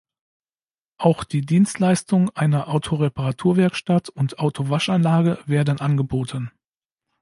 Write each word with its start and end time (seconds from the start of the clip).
Auch 0.97 1.23
die 1.23 1.41
Dienstleistung 1.41 2.31
einer 2.31 2.69
Auto-Reparaturwerkstatt 2.69 4.09
und 4.09 4.39
Auto-Waschanlage 4.39 5.37
werden 5.45 5.79
angeboten. 5.79 6.49